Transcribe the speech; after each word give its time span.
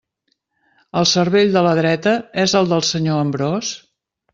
El 1.01 1.07
cervell 1.11 1.53
de 1.57 1.65
la 1.69 1.75
dreta 1.83 2.17
és 2.49 2.59
el 2.63 2.75
del 2.75 2.87
senyor 2.95 3.25
Ambròs? 3.27 3.77